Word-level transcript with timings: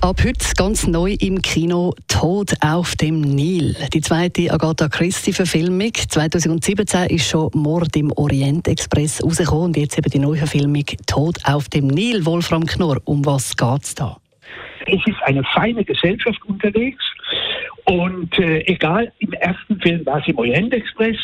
Ab 0.00 0.16
heute 0.24 0.44
ganz 0.56 0.88
neu 0.88 1.14
im 1.20 1.40
Kino 1.40 1.94
Tod 2.08 2.52
auf 2.62 2.96
dem 2.96 3.20
Nil. 3.20 3.76
Die 3.94 4.00
zweite 4.00 4.50
Agatha 4.50 4.88
Christie-Verfilmung. 4.88 5.94
2017 5.94 7.10
ist 7.10 7.30
schon 7.30 7.48
Mord 7.54 7.94
im 7.94 8.10
Orient 8.16 8.66
Express 8.66 9.22
rausgekommen 9.22 9.66
und 9.66 9.76
jetzt 9.76 9.96
eben 9.96 10.10
die 10.10 10.18
neue 10.18 10.38
Verfilmung 10.38 10.84
Tod 11.06 11.38
auf 11.44 11.68
dem 11.68 11.86
Nil. 11.86 12.26
Wolfram 12.26 12.66
Knorr, 12.66 13.00
um 13.04 13.24
was 13.24 13.56
geht 13.56 13.84
es 13.84 13.94
da? 13.94 14.16
Es 14.86 15.00
ist 15.06 15.22
eine 15.26 15.44
feine 15.44 15.84
Gesellschaft 15.84 16.40
unterwegs 16.48 17.04
und 17.84 18.36
äh, 18.40 18.62
egal, 18.66 19.12
im 19.20 19.32
ersten 19.34 19.80
Film 19.80 20.04
war 20.06 20.18
es 20.18 20.26
im 20.26 20.38
Orient 20.38 20.74
Express, 20.74 21.16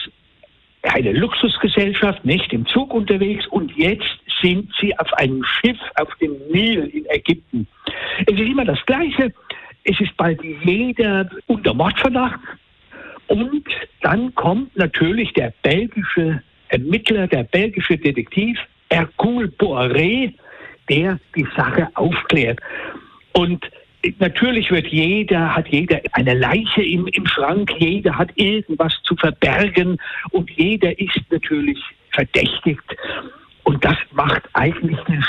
eine 0.82 1.10
Luxusgesellschaft, 1.10 2.24
nicht 2.24 2.52
im 2.52 2.65
Zug 2.66 2.95
unterwegs 2.95 3.48
und 3.48 3.73
jetzt 3.77 4.07
sind 4.41 4.73
sie 4.80 4.96
auf 4.96 5.12
einem 5.15 5.43
Schiff 5.43 5.79
auf 5.96 6.09
dem 6.20 6.37
Nil 6.52 6.84
in 6.84 7.05
Ägypten. 7.07 7.66
Es 8.27 8.35
ist 8.35 8.41
immer 8.41 8.65
das 8.65 8.85
Gleiche. 8.87 9.33
Es 9.85 10.01
ist 10.01 10.17
bald 10.17 10.41
jeder 10.65 11.29
unter 11.47 11.75
Mordverdacht. 11.75 12.41
Und 13.29 13.65
dann 14.03 14.35
kommt 14.35 14.77
natürlich 14.77 15.33
der 15.35 15.53
belgische 15.63 16.43
Ermittler, 16.69 17.27
der 17.27 17.45
belgische 17.45 17.97
Detektiv 17.97 18.59
Hercule 18.91 19.49
Poiré, 19.49 20.33
der 20.89 21.19
die 21.35 21.47
Sache 21.55 21.88
aufklärt. 21.95 22.59
Und 23.33 23.71
natürlich 24.19 24.71
wird 24.71 24.87
jeder, 24.87 25.55
hat 25.55 25.69
jeder 25.69 26.01
eine 26.13 26.35
Leiche 26.35 26.82
im, 26.82 27.07
im 27.09 27.27
Schrank, 27.27 27.71
jeder 27.79 28.16
hat 28.16 28.30
irgendwas 28.37 28.95
zu 29.05 29.15
verbergen 29.16 29.99
und 30.30 30.51
jeder 30.51 30.99
ist 30.99 31.21
natürlich 31.30 31.79
verdächtigt. 32.13 32.97
Und 33.65 33.85
das 33.85 33.97
macht 34.13 34.43
eigentlich 34.55 34.99
den 35.01 35.23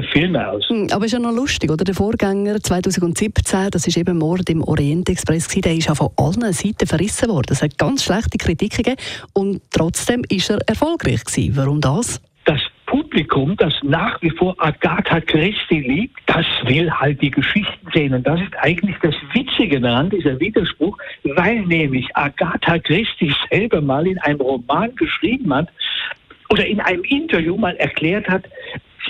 Dieser 0.00 0.12
Filme 0.12 0.48
aus. 0.48 0.68
Hm, 0.68 0.88
aber 0.92 1.04
ist 1.04 1.12
ja 1.12 1.18
noch 1.18 1.32
lustig, 1.32 1.70
oder? 1.70 1.84
Der 1.84 1.94
Vorgänger 1.94 2.60
2017, 2.60 3.70
das 3.70 3.86
ist 3.86 3.96
eben 3.96 4.18
Mord 4.18 4.48
im 4.48 4.62
Orient 4.62 5.08
Express, 5.08 5.48
der 5.48 5.74
ist 5.74 5.88
ja 5.88 5.94
von 5.94 6.10
allen 6.16 6.52
Seiten 6.52 6.86
verrissen 6.86 7.28
worden. 7.28 7.48
Es 7.50 7.62
hat 7.62 7.76
ganz 7.78 8.04
schlechte 8.04 8.38
Kritiken 8.38 8.82
gegeben 8.82 9.00
und 9.34 9.62
trotzdem 9.70 10.22
ist 10.28 10.50
er 10.50 10.58
erfolgreich 10.66 11.24
gewesen. 11.24 11.56
Warum 11.56 11.80
das? 11.80 12.20
Das 12.44 12.60
Publikum, 12.86 13.56
das 13.56 13.74
nach 13.82 14.20
wie 14.22 14.30
vor 14.30 14.54
Agatha 14.58 15.20
Christie 15.20 15.80
liebt, 15.80 16.18
das 16.26 16.46
will 16.64 16.90
halt 16.90 17.20
die 17.20 17.30
Geschichten 17.30 17.86
sehen. 17.92 18.14
Und 18.14 18.26
das 18.26 18.40
ist 18.40 18.56
eigentlich 18.58 18.96
das 19.02 19.14
Witzige 19.32 19.80
daran, 19.80 20.10
dieser 20.10 20.38
Widerspruch, 20.40 20.96
weil 21.24 21.60
nämlich 21.66 22.06
Agatha 22.14 22.78
Christie 22.78 23.34
selber 23.50 23.80
mal 23.80 24.06
in 24.06 24.18
einem 24.18 24.40
Roman 24.40 24.94
geschrieben 24.96 25.54
hat, 25.54 25.68
oder 26.50 26.66
in 26.66 26.80
einem 26.80 27.04
Interview 27.04 27.56
mal 27.56 27.76
erklärt 27.76 28.28
hat, 28.28 28.44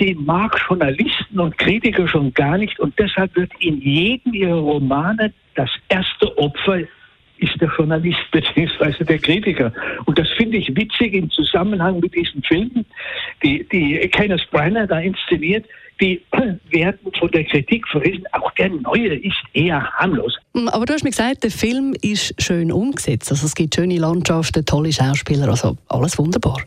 sie 0.01 0.15
mag 0.15 0.59
Journalisten 0.67 1.39
und 1.39 1.57
Kritiker 1.57 2.07
schon 2.07 2.33
gar 2.33 2.57
nicht 2.57 2.79
und 2.79 2.97
deshalb 2.97 3.35
wird 3.35 3.51
in 3.59 3.79
jedem 3.81 4.33
ihrer 4.33 4.59
Romane 4.59 5.31
das 5.55 5.69
erste 5.89 6.37
Opfer 6.37 6.79
ist 7.37 7.59
der 7.59 7.71
Journalist 7.75 8.19
bzw. 8.31 9.03
der 9.03 9.19
Kritiker. 9.19 9.73
Und 10.05 10.17
das 10.17 10.27
finde 10.37 10.57
ich 10.57 10.75
witzig 10.75 11.13
im 11.13 11.29
Zusammenhang 11.29 11.99
mit 11.99 12.15
diesen 12.15 12.41
Filmen, 12.43 12.85
die, 13.43 13.67
die 13.71 13.97
Kenneth 14.09 14.49
Branagh 14.51 14.87
da 14.87 14.99
inszeniert, 14.99 15.65
die 15.99 16.21
werden 16.69 16.99
von 17.19 17.29
der 17.31 17.43
Kritik 17.45 17.87
verrissen. 17.87 18.23
Auch 18.31 18.51
der 18.51 18.69
neue 18.69 19.15
ist 19.15 19.41
eher 19.53 19.83
harmlos. 19.93 20.37
Hm, 20.55 20.67
aber 20.69 20.85
du 20.85 20.93
hast 20.93 21.03
mir 21.03 21.09
gesagt, 21.09 21.43
der 21.43 21.51
Film 21.51 21.95
ist 22.01 22.39
schön 22.41 22.71
umgesetzt. 22.71 23.31
Also 23.31 23.45
es 23.45 23.55
gibt 23.55 23.75
schöne 23.75 23.97
Landschaften, 23.97 24.65
tolle 24.65 24.91
Schauspieler, 24.93 25.47
also 25.47 25.77
alles 25.89 26.17
wunderbar 26.17 26.57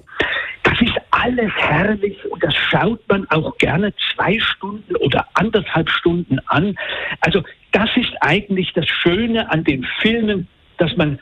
alles 1.24 1.52
herrlich 1.56 2.18
und 2.30 2.42
das 2.44 2.54
schaut 2.54 3.00
man 3.08 3.26
auch 3.30 3.56
gerne 3.56 3.94
zwei 4.14 4.38
Stunden 4.38 4.94
oder 4.96 5.26
anderthalb 5.34 5.88
Stunden 5.88 6.38
an. 6.46 6.76
Also 7.20 7.42
das 7.72 7.88
ist 7.96 8.12
eigentlich 8.20 8.72
das 8.74 8.86
Schöne 8.86 9.50
an 9.50 9.64
den 9.64 9.86
Filmen, 10.00 10.46
dass 10.76 10.94
man 10.96 11.18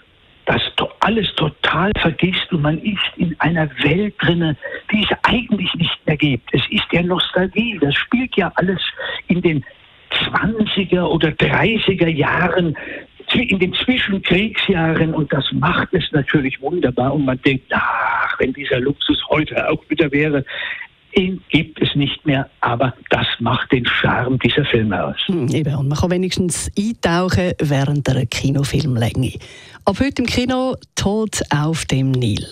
das 0.47 0.61
alles 1.01 1.33
total 1.37 1.93
vergisst 2.01 2.53
und 2.53 2.63
man 2.63 2.79
ist 2.79 2.99
in 3.17 3.37
einer 3.39 3.71
Welt 3.85 4.15
drinne, 4.19 4.57
die 4.91 5.05
es 5.09 5.17
eigentlich 5.23 5.73
nicht 5.75 6.07
mehr 6.07 6.17
gibt. 6.17 6.53
Es 6.53 6.63
ist 6.71 6.87
ja 6.91 7.03
Nostalgie. 7.03 7.79
Das 7.81 7.95
spielt 7.95 8.35
ja 8.37 8.51
alles 8.57 8.81
in 9.29 9.41
den 9.41 9.65
20er 10.11 11.05
oder 11.05 11.29
30er 11.29 12.09
Jahren 12.09 12.77
in 13.41 13.59
den 13.59 13.75
Zwischenkriegsjahren 13.75 15.15
und 15.15 15.33
das 15.33 15.45
macht 15.53 15.93
es 15.93 16.05
natürlich 16.13 16.61
wunderbar 16.61 17.15
und 17.15 17.25
man 17.25 17.41
denkt, 17.43 17.65
ach, 17.71 18.39
wenn 18.39 18.53
dieser 18.53 18.81
Luxus 18.81 19.19
heute 19.29 19.69
auch 19.69 19.83
wieder 19.89 20.11
wäre, 20.13 20.45
ihn 21.15 21.43
gibt 21.51 21.81
es 21.81 21.95
nicht 21.95 22.25
mehr, 22.27 22.49
aber 22.61 22.95
das 23.11 23.27
macht 23.41 23.73
den 23.73 23.87
Charme 23.87 24.39
dieser 24.39 24.65
Filme 24.65 25.05
aus. 25.05 25.17
Hm, 25.27 25.49
eben, 25.49 25.75
und 25.75 25.89
man 25.89 25.99
kann 25.99 26.11
wenigstens 26.11 26.71
eintauchen 26.79 27.53
während 27.61 28.07
der 28.07 28.27
Kinofilmlänge. 28.27 29.33
Ab 29.85 29.97
heute 30.01 30.23
im 30.23 30.27
Kino 30.27 30.77
Tod 30.95 31.41
auf 31.51 31.85
dem 31.87 32.13
Nil. 32.13 32.47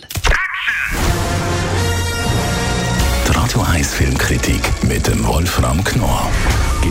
Die 3.26 3.32
Radio 3.32 3.62
1 3.72 3.94
Filmkritik 3.94 4.60
mit 4.88 5.06
dem 5.06 5.26
Wolfram 5.26 5.82
Knorr 5.84 6.30